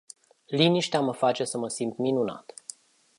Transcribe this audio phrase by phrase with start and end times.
[0.45, 2.53] Liniștea mă face să mă simt minunat.